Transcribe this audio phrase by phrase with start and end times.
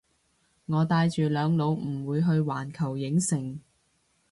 [0.65, 3.59] 我帶住兩老唔會去環球影城